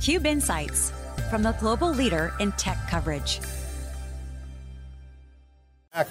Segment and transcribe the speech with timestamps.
[0.00, 0.92] theCUBE Insights
[1.28, 3.38] from the global leader in tech coverage.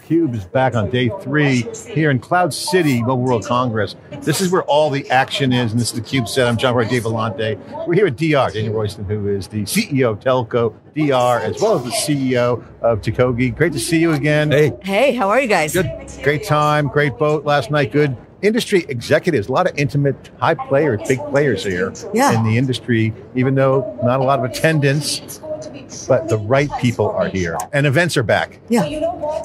[0.05, 3.95] Cube is back on day three here in Cloud City Mobile World Congress.
[4.21, 6.47] This is where all the action is, and this is the Cube set.
[6.47, 7.57] I'm John Roy Dave Vellante.
[7.87, 11.79] We're here at DR, Danielle Royston, who is the CEO of Telco DR, as well
[11.79, 13.55] as the CEO of Totogi.
[13.55, 14.51] Great to see you again.
[14.51, 14.73] Hey.
[14.83, 15.73] Hey, how are you guys?
[15.73, 15.89] Good.
[16.21, 21.01] Great time, great boat last night, good industry executives, a lot of intimate, high players,
[21.07, 22.31] big players here Yeah.
[22.37, 25.41] in the industry, even though not a lot of attendance,
[26.07, 27.57] but the right people are here.
[27.73, 28.59] And events are back.
[28.69, 28.85] Yeah.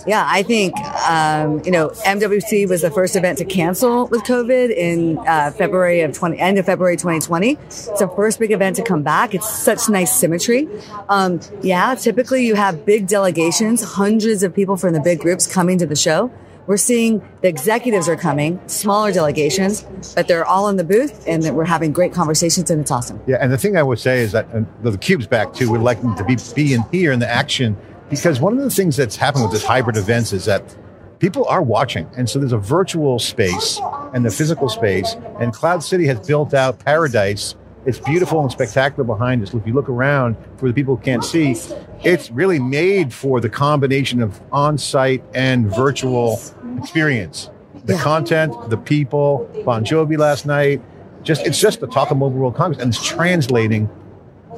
[0.07, 0.77] Yeah, I think,
[1.09, 6.01] um, you know, MWC was the first event to cancel with COVID in uh, February
[6.03, 7.53] of 20, end of February 2020.
[7.65, 9.35] It's the first big event to come back.
[9.35, 10.69] It's such nice symmetry.
[11.09, 15.79] Um, yeah, typically you have big delegations, hundreds of people from the big groups coming
[15.79, 16.31] to the show.
[16.67, 19.83] We're seeing the executives are coming, smaller delegations,
[20.15, 23.21] but they're all in the booth and we're having great conversations and it's awesome.
[23.27, 24.47] Yeah, and the thing I would say is that
[24.83, 25.71] the cube's back too.
[25.71, 27.77] We'd like them to be, be in here in the action
[28.09, 30.77] because one of the things that's happened with this hybrid events is that
[31.19, 33.81] people are watching, and so there's a virtual space
[34.13, 35.17] and the physical space.
[35.41, 37.57] And Cloud City has built out paradise.
[37.87, 39.53] It's beautiful and spectacular behind us.
[39.53, 41.55] If you look around for the people who can't see,
[42.03, 46.41] it's really made for the combination of on-site and virtual
[46.79, 47.51] experience.
[47.85, 48.01] The Yeah.
[48.01, 50.81] content, the people, Bon Jovi last night,
[51.23, 53.89] just it's just the talk of mobile world congress and it's translating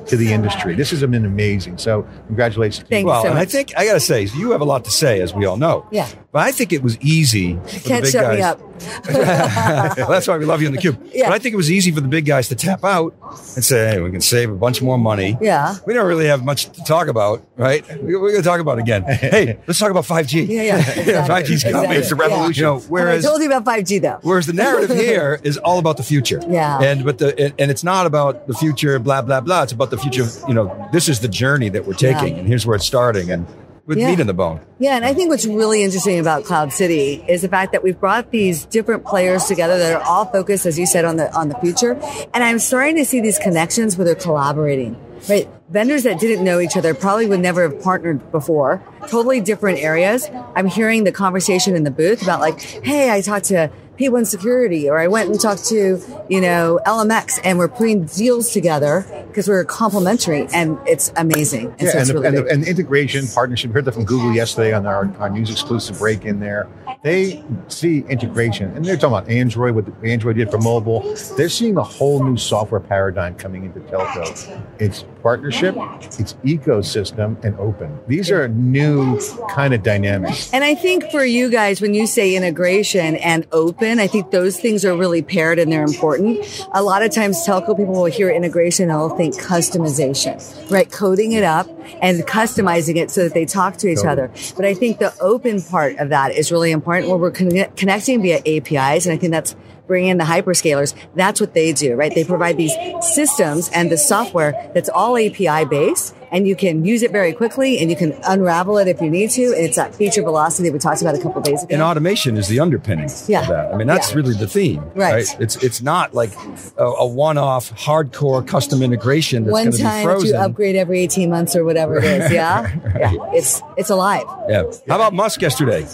[0.06, 2.84] to the industry this has been amazing so congratulations to.
[2.88, 4.84] Thank you Well, so and I think I got to say, you have a lot
[4.84, 5.84] to say, as we all know.
[5.90, 6.06] Yeah.
[6.32, 7.54] But I think it was easy.
[7.54, 8.36] For Can't the big shut guys.
[8.38, 8.60] me up.
[9.08, 10.98] Well, that's why we love you in the cube.
[11.12, 11.28] Yeah.
[11.28, 13.14] But I think it was easy for the big guys to tap out
[13.54, 15.76] and say, "Hey, we can save a bunch more money." Yeah.
[15.86, 17.86] We don't really have much to talk about, right?
[18.02, 19.02] We- We're going to talk about it again.
[19.08, 20.48] hey, let's talk about 5G.
[20.48, 20.76] Yeah, yeah.
[21.06, 21.56] Exactly.
[21.56, 21.76] 5G's coming.
[21.76, 21.96] Exactly.
[21.96, 22.62] It's a revolution.
[22.64, 22.74] Yeah.
[22.74, 24.18] You know, whereas I told you about 5G though.
[24.22, 26.40] Whereas the narrative here is all about the future.
[26.48, 26.80] Yeah.
[26.82, 29.62] And but the and, and it's not about the future, blah blah blah.
[29.62, 30.22] It's about the future.
[30.22, 32.38] of, You know, this is the journey that we're taking, Yeah.
[32.40, 33.46] and here's where it's starting, and
[33.86, 34.10] with Yeah.
[34.10, 34.60] meat in the bone.
[34.78, 37.98] Yeah, and I think what's really interesting about Cloud City is the fact that we've
[37.98, 41.48] brought these different players together that are all focused, as you said, on the on
[41.48, 41.98] the future.
[42.34, 44.96] And I'm starting to see these connections where they're collaborating.
[45.30, 48.82] Right, vendors that didn't know each other probably would never have partnered before.
[49.08, 50.28] Totally different areas.
[50.54, 54.88] I'm hearing the conversation in the booth about like, hey, I talked to P1 Security,
[54.88, 59.48] or I went and talked to you know LMX, and we're putting deals together because
[59.48, 61.74] we're complementary, and it's amazing.
[61.78, 63.70] And yeah, so and, it's the, really and, the, and integration partnership.
[63.70, 66.68] We heard that from Google yesterday on our, our news exclusive break in there.
[67.02, 71.14] They see integration, and they're talking about Android, what Android did for mobile.
[71.36, 74.66] They're seeing a whole new software paradigm coming into telco.
[74.78, 75.76] It's partnership,
[76.18, 77.98] it's ecosystem, and open.
[78.08, 79.20] These are new
[79.50, 80.52] kind of dynamics.
[80.52, 84.58] And I think for you guys, when you say integration and open, I think those
[84.58, 86.44] things are really paired and they're important.
[86.74, 90.90] A lot of times telco people will hear integration and they'll think customization, right?
[90.90, 91.68] Coding it up
[92.00, 94.12] and customizing it so that they talk to each Totally.
[94.12, 94.30] other.
[94.56, 98.22] But I think the open part of that is really important where we're conne- connecting
[98.22, 99.06] via APIs.
[99.06, 99.54] And I think that's
[99.86, 100.94] bringing in the hyperscalers.
[101.14, 102.14] That's what they do, right?
[102.14, 107.02] They provide these systems and the software that's all API based and you can use
[107.02, 109.42] it very quickly and you can unravel it if you need to.
[109.56, 111.72] And it's that feature velocity that we talked about a couple days ago.
[111.72, 113.40] And automation is the underpinning Yeah.
[113.42, 113.72] of that.
[113.72, 114.16] I mean, that's Yeah.
[114.16, 115.26] really the theme, Right.
[115.40, 116.30] It's it's not like
[116.76, 120.28] a, a one-off hardcore custom integration that's One going to be frozen.
[120.28, 122.30] you upgrade every 18 months or whatever it is.
[122.36, 122.70] Yeah.
[122.98, 123.12] yeah.
[123.32, 124.24] It's, it's alive.
[124.48, 124.64] yeah.
[124.88, 125.86] How about Musk yesterday?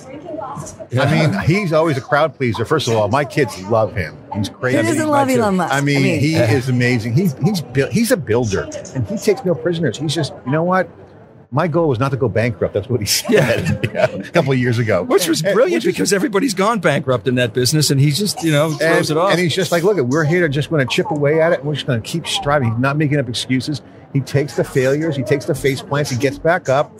[0.99, 2.65] I mean, he's always a crowd pleaser.
[2.65, 4.17] First of all, my kids love him.
[4.35, 4.79] He's crazy.
[4.79, 5.75] Who doesn't love Elon Musk?
[5.75, 7.15] I mean, he is amazing.
[7.15, 9.99] He, he's built, he's a builder, and he takes no prisoners.
[9.99, 10.89] He's just, you know what?
[11.55, 12.73] My goal was not to go bankrupt.
[12.73, 15.03] That's what he said yeah, a couple of years ago.
[15.03, 18.11] Which was And- brilliant which is- because everybody's gone bankrupt in that business, and he
[18.11, 19.31] just you know throws and, it off.
[19.33, 21.53] and he's just like, look, at we're here to just going to chip away at
[21.53, 21.59] it.
[21.59, 22.71] And we're just going to keep striving.
[22.71, 23.83] He's not making up excuses.
[24.15, 26.93] He takes the failures, he takes the face plants, he gets back up,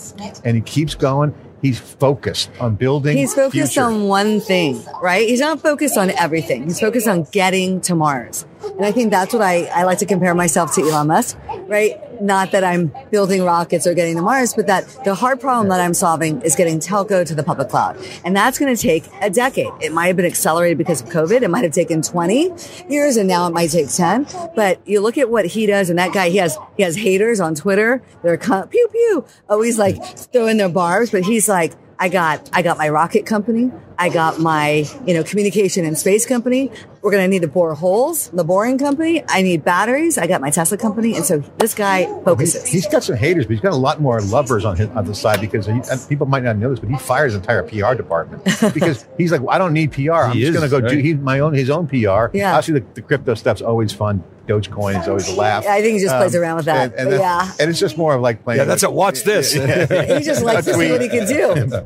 [0.45, 1.35] and he keeps going.
[1.63, 3.17] He's focused on building.
[3.17, 3.87] He's focused future.
[3.87, 5.29] on one thing, right?
[5.29, 6.65] He's not focused on everything.
[6.65, 8.45] He's focused on getting to Mars.
[8.65, 11.37] And I think that's what I, I like to compare myself to Elon Musk,
[11.67, 11.99] right?
[12.23, 15.81] Not that I'm building rockets or getting to Mars, but that the hard problem that
[15.81, 17.99] I'm solving is getting telco to the public cloud.
[18.25, 19.73] And that's going to take a decade.
[19.81, 21.43] It might have been accelerated because of COVID.
[21.43, 22.53] It might have taken 20
[22.89, 24.27] years and now it might take 10.
[24.55, 27.41] But you look at what he does and that guy, he has, he has haters
[27.41, 28.03] on Twitter.
[28.23, 32.09] They're kind of pew pew, oh, always like throwing their barbs, but he's like, I
[32.09, 33.71] got I got my rocket company.
[33.97, 36.73] I got my you know communication and space company.
[37.01, 38.29] We're gonna need to bore holes.
[38.31, 39.23] The boring company.
[39.29, 40.19] I need batteries.
[40.19, 41.15] I got my Tesla company.
[41.15, 42.67] And so this guy focuses.
[42.67, 45.15] He's got some haters, but he's got a lot more lovers on his on the
[45.15, 47.95] side because he, and people might not know this, but he fires his entire PR
[47.95, 48.43] department
[48.75, 50.13] because he's like, well, I don't need PR.
[50.13, 51.05] I'm He just is, going to go do right.
[51.05, 52.35] he, my own his own PR.
[52.37, 52.57] Yeah.
[52.57, 54.25] Obviously, the, the crypto stuff's always fun.
[54.47, 55.67] Dogecoin is always a laugh.
[55.67, 56.91] I think he just plays Um, around with that.
[56.91, 57.53] And, and but yeah.
[57.61, 58.59] and it's just more of like playing.
[58.59, 59.53] Yeah, that's like- a watch this.
[59.53, 61.43] He just likes to see what he can do.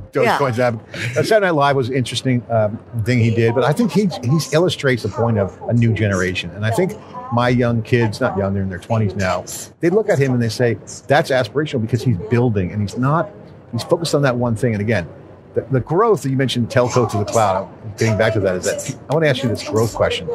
[0.17, 0.39] Yeah.
[0.39, 0.85] Dogecoin's happening.
[0.95, 4.07] Uh, Saturday Night Live was an interesting um, thing he did, but I think he
[4.25, 6.51] he illustrates the point of a new generation.
[6.53, 6.93] And I think
[7.33, 9.45] my young kids, not young, they're in their twenties now,
[9.81, 10.75] they look at him and they say
[11.07, 13.31] that's aspirational because he's building and he's not.
[13.73, 14.73] He's focused on that one thing.
[14.75, 15.07] And again,
[15.55, 17.69] the, the growth that you mentioned, telco to the cloud.
[17.99, 20.29] Getting back to that is that I want to ask you this growth question.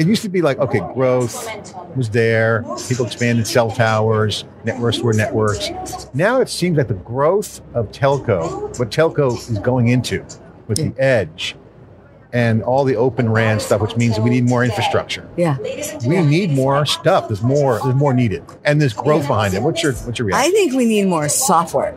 [0.00, 1.46] It used to be like, okay, growth
[1.94, 2.64] was there.
[2.88, 5.68] People expanded cell towers, networks were networks.
[6.14, 10.24] Now it seems like the growth of telco, what telco is going into
[10.68, 11.54] with the edge
[12.32, 15.28] and all the open RAN stuff, which means we need more infrastructure.
[15.36, 15.58] Yeah.
[16.06, 17.28] We need more stuff.
[17.28, 17.78] There's more.
[17.82, 19.62] There's more needed, and there's growth behind it.
[19.62, 20.50] What's your What's your reaction?
[20.50, 21.94] I think we need more software,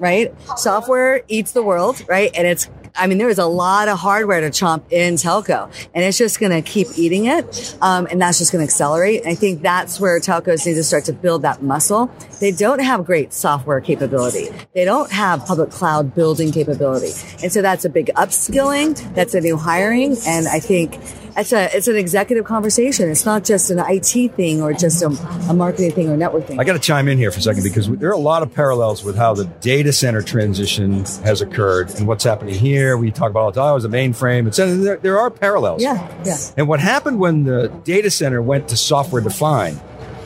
[0.00, 0.34] right?
[0.56, 2.32] Software eats the world, right?
[2.34, 6.04] And it's, I mean, there is a lot of hardware to chomp in telco, and
[6.04, 7.76] it's just going to keep eating it.
[7.80, 9.26] Um, and that's just going to accelerate.
[9.26, 12.10] I think that's where telcos need to start to build that muscle.
[12.40, 14.48] They don't have great software capability.
[14.74, 17.12] They don't have public cloud building capability.
[17.42, 19.14] And so that's a big upskilling.
[19.14, 20.16] That's a new hiring.
[20.26, 20.98] And I think
[21.36, 23.10] it's a, it's an executive conversation.
[23.10, 25.06] It's not just an IT thing or just a,
[25.48, 26.60] a marketing thing or network thing.
[26.60, 28.52] I got to chime in here for a second because there are a lot of
[28.52, 32.81] parallels with how the data center transition has occurred and what's happening here.
[32.96, 34.74] We talk about all the time, it was a mainframe, etc.
[34.76, 35.82] There, there are parallels.
[35.82, 36.06] yeah.
[36.24, 36.36] Yeah.
[36.56, 39.80] And what happened when the data center went to software defined,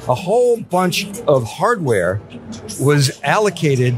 [0.08, 2.20] a whole bunch of hardware
[2.80, 3.96] was allocated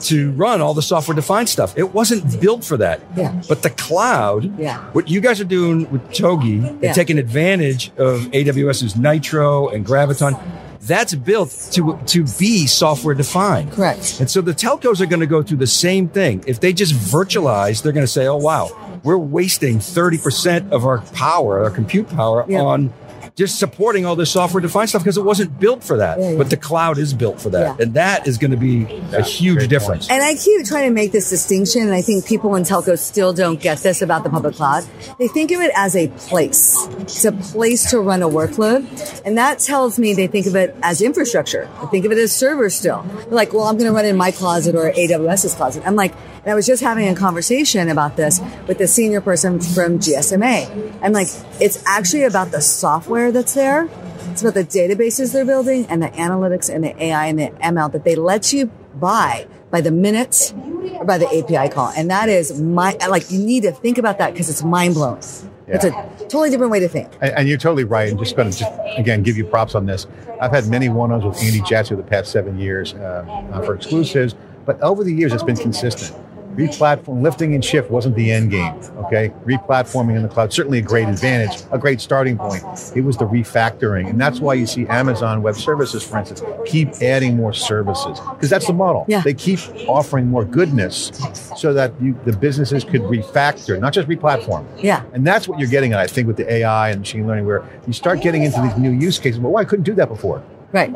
[0.00, 1.72] to run all the software defined stuff.
[1.78, 3.00] It wasn't built for that.
[3.16, 3.40] Yeah.
[3.48, 4.78] But the cloud, Yeah.
[4.92, 6.88] what you guys are doing with Totogi Yeah.
[6.88, 10.38] and taking advantage of AWS's Nitro and Graviton,
[10.86, 13.72] that's built to, to be software defined.
[13.72, 14.20] Correct.
[14.20, 16.44] And so the telcos are going to go through the same thing.
[16.46, 18.70] If they just virtualize, they're going to say, oh, wow,
[19.02, 22.60] we're wasting 30% of our power, our compute power Yeah.
[22.62, 22.92] on
[23.36, 26.18] just supporting all this software defined stuff because it wasn't built for that.
[26.18, 26.38] Yeah, yeah.
[26.38, 27.78] But the cloud is built for that.
[27.78, 27.84] Yeah.
[27.84, 30.10] And that is going to be a huge great difference.
[30.10, 33.34] And I keep trying to make this distinction, and I think people in telco still
[33.34, 34.84] don't get this about the public cloud.
[35.18, 36.86] They think of it as a place.
[36.98, 38.86] It's a place to run a workload.
[39.26, 41.68] And that tells me they think of it as infrastructure.
[41.82, 43.02] They think of it as servers still.
[43.02, 45.82] They're like, well, I'm going to run in my closet or AWS's closet.
[45.86, 46.14] I'm like,
[46.46, 50.96] and I was just having a conversation about this with the senior person from GSMA.
[51.02, 51.26] I'm like,
[51.60, 53.88] it's actually about the software that's there.
[54.30, 57.90] It's about the databases they're building and the analytics and the AI and the ML
[57.90, 60.52] that they let you buy by the minutes
[60.94, 61.92] or by the API call.
[61.96, 65.18] And that is my, like, you need to think about that because it's mind blowing.
[65.66, 65.90] It's a
[66.28, 67.12] totally different way to think.
[67.20, 68.08] And, and you're totally right.
[68.08, 70.06] And just going to just again give you props on this.
[70.40, 73.74] I've had many one-ons with Andy Jassy over the past seven years uh, uh, for
[73.74, 76.16] exclusives, but over the years it's been consistent.
[76.56, 78.74] Replatform, lifting and shift wasn't the end game.
[79.04, 82.62] Okay, replatforming in the cloud certainly a great advantage, a great starting point.
[82.94, 86.90] It was the refactoring, and that's why you see Amazon Web Services, for instance, keep
[87.02, 89.04] adding more services because that's the model.
[89.08, 89.22] Yeah.
[89.22, 91.12] They keep offering more goodness
[91.56, 94.66] so that you, the businesses could refactor, not just replatform.
[94.82, 95.04] Yeah.
[95.12, 97.68] And that's what you're getting at, I think, with the AI and machine learning, where
[97.86, 99.40] you start getting into these new use cases.
[99.40, 100.42] Well, why couldn't do that before?
[100.72, 100.90] Right.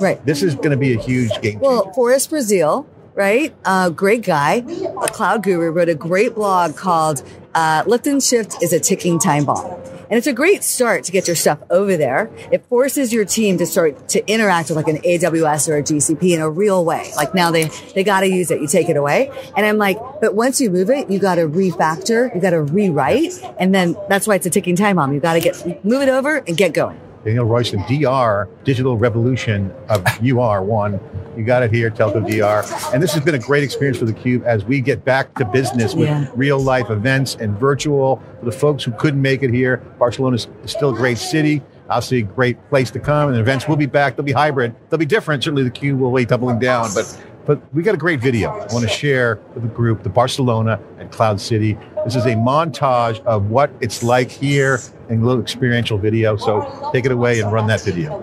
[0.00, 0.24] Right.
[0.26, 1.54] This is going to be a huge game.
[1.54, 1.60] Changer.
[1.60, 3.54] Well, Forrest Brazeal, right?
[3.64, 4.64] Uh, great guy,
[5.02, 7.22] a cloud guru, wrote a great blog called
[7.54, 9.80] uh, Lift and Shift is a Ticking Time Bomb.
[10.10, 12.30] And it's a great start to get your stuff over there.
[12.52, 16.34] It forces your team to start to interact with like an AWS or a GCP
[16.34, 17.10] in a real way.
[17.16, 18.60] Like now they, they got to use it.
[18.60, 19.30] You take it away.
[19.56, 22.62] And I'm like, but once you move it, you got to refactor, you got to
[22.62, 23.32] rewrite.
[23.58, 25.12] And then that's why it's a ticking time bomb.
[25.12, 27.00] You got to get, move it over and get going.
[27.24, 31.00] Danielle Royston, DR, Digital Revolution of UR1.
[31.38, 32.62] You got it here, Telco DR.
[32.92, 35.94] And this has been a great experience for theCUBE as we get back to business
[35.94, 36.26] with Yeah.
[36.34, 38.22] real life events and virtual.
[38.40, 41.62] For the folks who couldn't make it here, Barcelona is still a great city.
[41.90, 43.30] Obviously, a great place to come.
[43.30, 44.16] And events will be back.
[44.16, 44.74] They'll be hybrid.
[44.88, 45.42] They'll be different.
[45.44, 46.88] Certainly, the Cube will be doubling down.
[46.94, 48.50] But but we got a great video.
[48.50, 51.78] I want to share with the group, the Barcelona and Cloud City.
[52.04, 56.36] This is a montage of what it's like here and a little experiential video.
[56.36, 58.20] So take it away and run that video.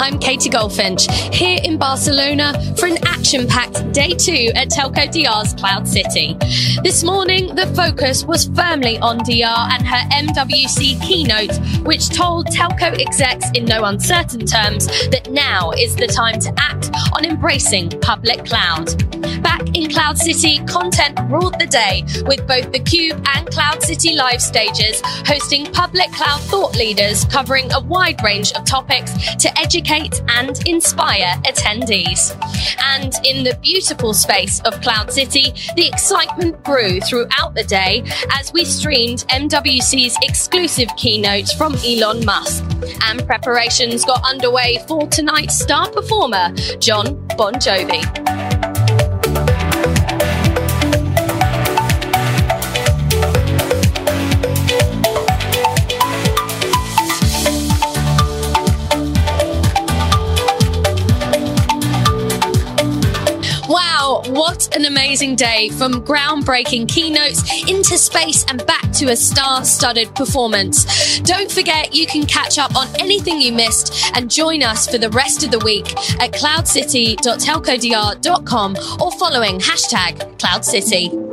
[0.00, 5.52] I'm Katie Goldfinch, here in Barcelona for an action packed day two at Telco DR's
[5.52, 6.34] Cloud City.
[6.82, 11.54] This morning, the focus was firmly on DR and her MWC keynote,
[11.84, 16.90] which told telco execs in no uncertain terms that now is the time to act
[17.14, 18.86] on embracing public cloud.
[19.42, 24.14] Back in Cloud City, content ruled the day with both the Cube and Cloud City
[24.14, 30.22] live stages hosting public cloud thought leaders covering a wide range of topics to educate
[30.28, 32.32] and inspire attendees.
[32.84, 38.52] And in the beautiful space of Cloud City, the excitement grew throughout the day as
[38.52, 42.64] we streamed MWC's exclusive keynote from Elon Musk.
[43.04, 48.27] And preparations got underway for tonight's star performer, Jon Bon Jovi.
[64.78, 71.18] An amazing day from groundbreaking keynotes into space and back to a star studded performance.
[71.20, 75.10] Don't forget you can catch up on anything you missed and join us for the
[75.10, 75.88] rest of the week
[76.20, 81.27] at cloudcity.telcodr.com or following hashtag CloudCity.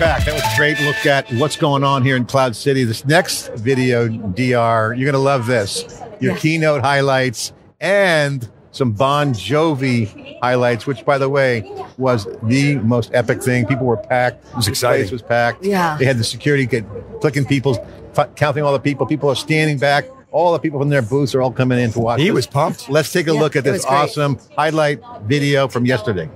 [0.00, 0.24] Back.
[0.24, 2.84] That was a great look at what's going on here in Cloud City.
[2.84, 5.84] This next video, DR, you're going to love this.
[6.20, 6.38] Your Yeah.
[6.38, 13.42] keynote highlights and some Bon Jovi highlights, which, by the way, was the most epic
[13.42, 13.66] thing.
[13.66, 14.44] People were packed.
[14.50, 15.02] It was exciting.
[15.02, 15.64] Place was packed.
[15.64, 15.96] Yeah.
[15.98, 16.84] They had the security get
[17.20, 17.78] clicking people,
[18.16, 19.04] f- counting all the people.
[19.06, 20.06] People are standing back.
[20.32, 22.20] All the people from their booths are all coming in to watch.
[22.20, 22.34] He this.
[22.34, 22.88] was pumped.
[22.88, 26.30] Let's take a Yeah, look at this awesome highlight video from yesterday.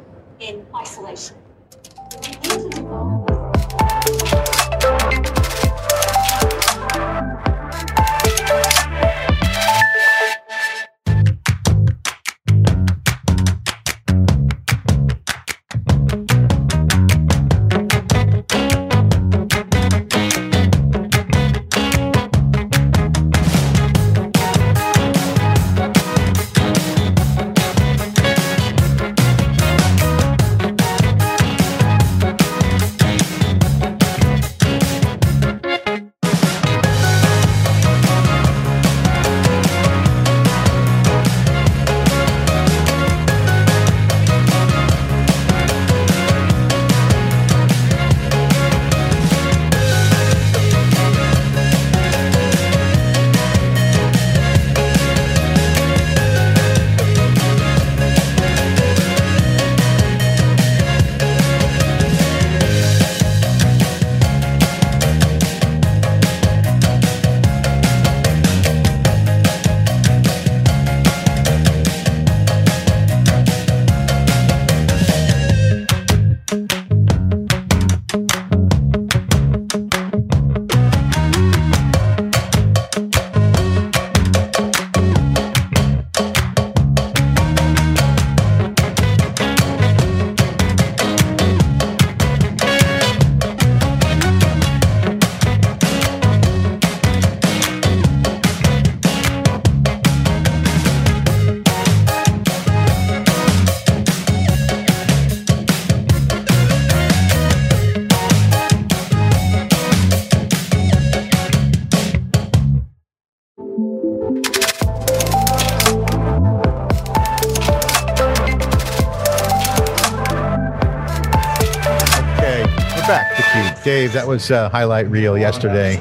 [123.85, 125.97] Dave, that was a highlight reel yesterday.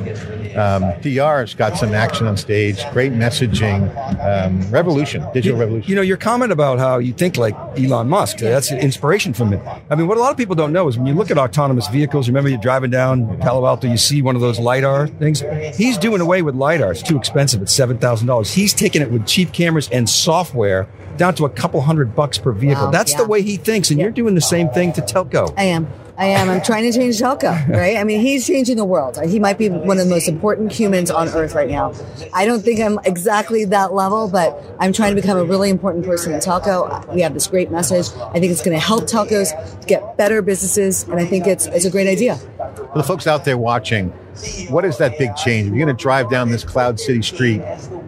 [0.55, 3.89] Um, DR's got some action on stage, great messaging,
[4.23, 5.89] um, revolution, digital revolution.
[5.89, 9.51] You know, your comment about how you think like Elon Musk, that's an inspiration from
[9.51, 9.61] it.
[9.89, 11.87] I mean, what a lot of people don't know is when you look at autonomous
[11.87, 15.43] vehicles, remember you're driving down Palo Alto, you see one of those LiDAR things?
[15.75, 16.91] He's doing away with LiDAR.
[16.91, 17.61] It's too expensive.
[17.61, 18.53] It's $7,000.
[18.53, 20.87] He's taking it with cheap cameras and software
[21.17, 22.85] down to a couple hundred bucks per vehicle.
[22.85, 23.19] Wow, That's yeah.
[23.19, 23.91] the way he thinks.
[23.91, 25.53] And you're doing the same thing to telco.
[25.57, 25.87] I am.
[26.15, 26.47] I am.
[26.49, 27.97] I'm trying to change telco, right?
[27.97, 29.19] I mean, he's changing the world.
[29.25, 31.93] He might be one of the most important humans on earth right now.
[32.33, 36.05] I don't think I'm exactly that level, but I'm trying to become a really important
[36.05, 37.11] person in telco.
[37.13, 38.07] We have this great message.
[38.19, 41.85] I think it's going to help telcos get better businesses, and I think it's it's
[41.85, 42.35] a great idea.
[42.37, 44.09] For the folks out there watching,
[44.69, 45.69] what is that big change?
[45.69, 47.63] You're going to drive down this Cloud City street,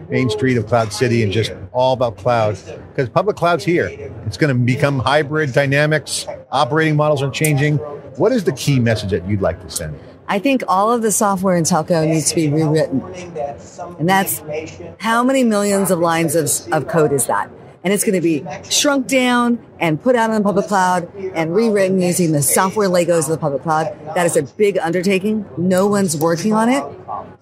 [0.08, 2.56] main street of Cloud City, and just all about cloud,
[2.90, 3.88] because public cloud's here.
[4.26, 6.26] It's going to become hybrid dynamics.
[6.52, 7.80] Operating models are changing.
[8.16, 9.98] What is the key message that you'd like to send?
[10.28, 13.02] I think all of the software in telco needs to be rewritten.
[13.98, 14.42] And that's
[14.98, 17.50] how many millions of lines of, of code is that?
[17.84, 21.54] And it's going to be shrunk down and put out on the public cloud and
[21.54, 23.96] rewritten using the software Legos of the public cloud.
[24.16, 25.46] That is a big undertaking.
[25.56, 26.82] No one's working on it.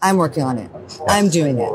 [0.02, 0.70] I'm working on it.
[1.08, 1.72] I'm doing it.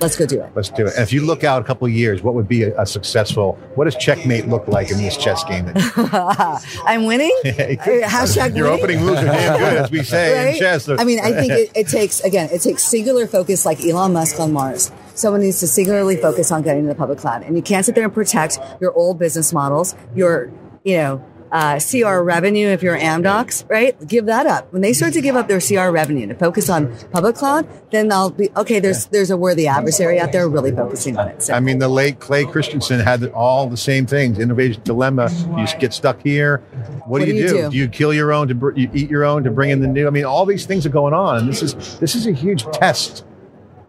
[0.00, 0.50] Let's go do it.
[0.54, 0.94] Let's do it.
[0.94, 3.58] And if you look out a couple of years, what would be a, a successful?
[3.74, 5.66] What does checkmate look like in this chess game?
[6.10, 7.36] That I'm winning.
[7.50, 8.80] Uh, hashtag Your winning.
[8.82, 10.88] opening moves are damn good, as we say in chess.
[10.88, 14.38] I mean, I think it, it takes again, it takes singular focus, like Elon Musk
[14.40, 14.90] on Mars.
[15.14, 17.94] Someone needs to singularly focus on getting to the public cloud, and you can't sit
[17.94, 20.50] there and protect your old business models, your
[20.84, 21.24] you know.
[21.52, 23.96] Uh, CR revenue, if you're Amdocs, right?
[24.06, 24.72] Give that up.
[24.72, 28.12] When they start to give up their CR revenue to focus on public cloud, then
[28.12, 28.78] I'll be okay.
[28.78, 31.42] There's there's a worthy adversary out there really focusing on it.
[31.42, 34.38] So I mean, the late Clay Christensen had all the same things.
[34.38, 35.28] Innovation dilemma.
[35.50, 36.58] You just get stuck here.
[37.06, 37.70] What, do, you, do?
[37.70, 39.88] Do you kill your own to br- you eat your own to bring in the
[39.88, 40.06] new?
[40.06, 42.62] I mean, all these things are going on, and this is this is a huge
[42.70, 43.24] test.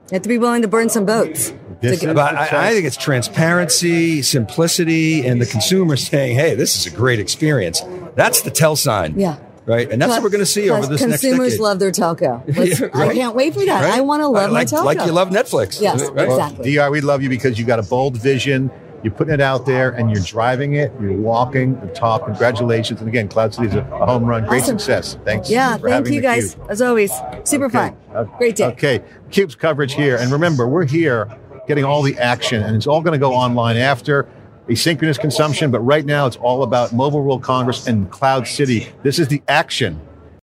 [0.09, 1.53] you have to be willing to burn some boats.
[1.81, 6.91] This But I, I think it's transparency, simplicity, and the consumer saying, "Hey, this is
[6.91, 7.81] a great experience."
[8.15, 9.19] That's the tell sign.
[9.19, 9.37] Yeah.
[9.65, 12.43] Right, and that's what we're going to see over this next consumers love their telco.
[12.57, 13.83] Let's- Yeah, I can't wait for that.
[13.83, 13.93] Right?
[13.99, 14.85] I want to love like, my telco.
[14.85, 15.79] like you love Netflix.
[15.79, 16.27] Yes, Right?
[16.27, 16.75] exactly.
[16.75, 18.71] Dr, we love you because you got a bold vision.
[19.03, 20.91] You're putting it out there, and you're driving it.
[20.99, 22.25] You're walking the talk.
[22.25, 22.99] Congratulations!
[23.01, 24.45] And again, Cloud City is a, a home run.
[24.45, 24.77] Great Awesome.
[24.79, 25.17] success.
[25.25, 25.49] Thanks.
[25.49, 26.53] Yeah, for thank having you guys.
[26.55, 26.67] Cube.
[26.69, 27.11] As always,
[27.43, 27.77] super Okay.
[27.77, 27.97] fun.
[28.13, 28.65] Uh, Great day.
[28.65, 31.27] Okay, Cube's coverage here, and remember, we're here
[31.67, 34.27] getting all the action, and it's all going to go online after
[34.67, 35.71] asynchronous consumption.
[35.71, 38.87] But right now, it's all about Mobile World Congress and Cloud City.
[39.03, 39.99] This is the action